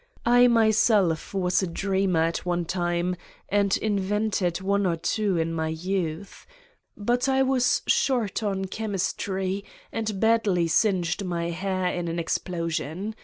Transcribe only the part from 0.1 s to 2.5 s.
I myself was a dreamer at